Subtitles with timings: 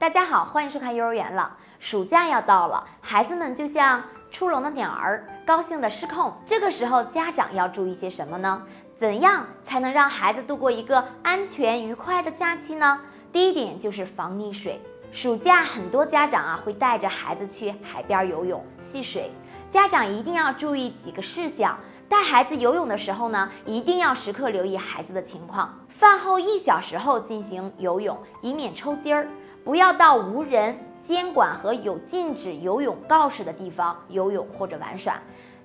[0.00, 1.58] 大家好，欢迎收看幼儿园了。
[1.78, 6.32] 暑假要到了，孩子们就像出笼的鸟儿，高兴的失控。
[6.46, 8.62] 这个时候，家长要注意些什么呢？
[8.98, 12.98] 怎样才能让孩子度过一个安全愉快的假期呢？
[13.30, 14.80] 第一点就是防溺水。
[15.12, 19.30] 暑假很多家长啊会带着孩子去海边游泳、戏水，
[19.70, 21.78] 家长一定要注意几个事项。
[22.08, 25.78] 带孩子游泳的时候呢，一定要时刻留意孩子的情况。
[25.90, 29.28] 饭后一小时后进行游泳，以免抽筋儿。
[29.64, 35.18] 不要到无人监管和有禁止游泳告示的地方游泳或者玩耍，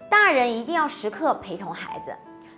[0.09, 2.13] 大人一定要时刻陪同孩子。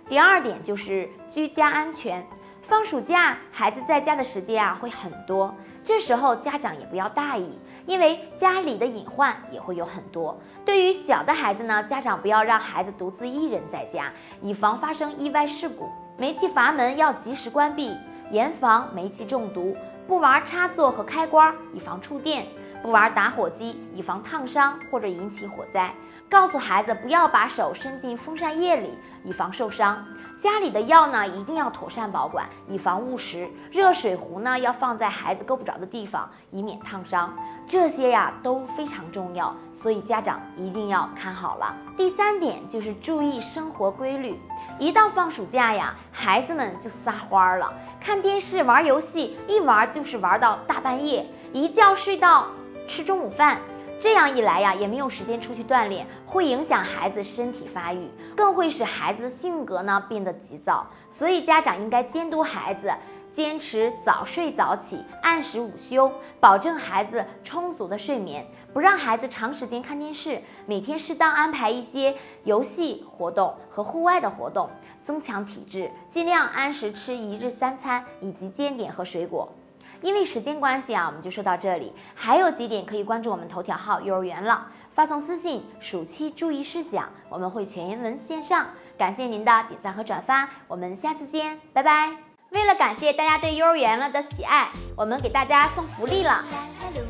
[0.08, 2.26] 第二点就是居家安全，
[2.62, 10.38] 放暑假孩子在家的时间啊会很多，这时候家长也不要大意，因为家里的隐患也会有很多。
[10.64, 15.90] 对于小的孩子呢，家长不要让孩子独自一人在家，以防发生意外事故。
[16.16, 17.96] 煤气阀门要及时关闭，
[18.30, 19.76] 严防煤气中毒。
[20.08, 22.46] 不玩插座和开关，以防触电；
[22.82, 25.92] 不玩打火机，以防烫伤或者引起火灾。
[26.30, 30.02] 告诉孩子不要把手伸进风扇叶里，以防受伤。
[30.40, 33.48] 家里的药呢，一定要妥善保管，以防误食。
[33.72, 37.36] 热水壶呢，要放在孩子够不着的地方，以免烫伤。
[37.66, 41.74] 这些呀都非常重要，所以家长一定要看好了。
[41.96, 44.38] 第三点就是注意生活规律。
[44.78, 52.46] 一到放暑假呀，孩子们就撒欢儿了，看电视、玩游戏，一玩就是玩到大半夜，一觉睡到
[52.86, 53.58] 吃中午饭。
[54.00, 60.86] 这样一来呀，也没有时间出去锻炼，会影响孩子身体发育，更会使孩子的性格呢变得急躁。
[61.10, 62.92] 所以家长应该监督孩子，
[63.32, 70.40] 坚持早睡早起，按时午休，保证孩子充足的睡眠，不让孩子长时间看电视。
[70.66, 74.70] 每天适当安排一些游戏活动和户外的活动，
[75.04, 75.90] 增强体质。
[76.12, 79.52] 尽量按时吃一日三餐以及煎点和水果。
[80.00, 81.92] 因为时间关系啊，我们就说到这里。
[82.14, 88.66] 还有几点可以关注我们头条号“幼儿园了”，发送私信“暑期注意事项”，我们会全文线上。
[88.96, 92.10] 感谢您的点赞和转发，我们下次见，拜拜。
[92.50, 96.44] 为了感谢大家对幼儿园了的喜爱，我们给大家送福利了。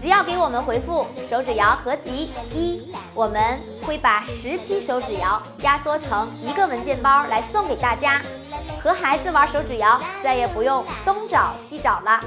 [0.01, 8.21] 只要给我们回复“手指谣合集一”，我们会把十期手指谣压缩成一个文件包来送给大家。
[8.83, 12.21] 和孩子玩手指谣，再也不用东找西找了。